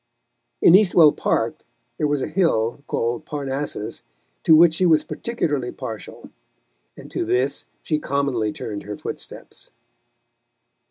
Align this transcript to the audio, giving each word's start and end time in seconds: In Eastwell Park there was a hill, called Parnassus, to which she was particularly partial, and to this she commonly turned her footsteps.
In 0.63 0.73
Eastwell 0.73 1.11
Park 1.11 1.59
there 1.99 2.07
was 2.07 2.23
a 2.23 2.27
hill, 2.27 2.83
called 2.87 3.23
Parnassus, 3.23 4.01
to 4.41 4.55
which 4.55 4.73
she 4.73 4.85
was 4.87 5.03
particularly 5.03 5.71
partial, 5.71 6.31
and 6.97 7.11
to 7.11 7.23
this 7.23 7.65
she 7.83 7.99
commonly 7.99 8.51
turned 8.51 8.81
her 8.81 8.97
footsteps. 8.97 9.69